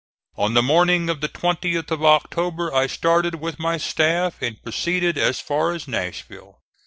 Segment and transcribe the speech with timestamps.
[0.35, 5.15] On the morning of the 20th of October I started, with my staff, and proceeded
[5.15, 6.57] as far as Nashville.